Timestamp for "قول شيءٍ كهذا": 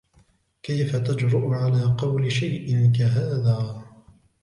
1.99-3.83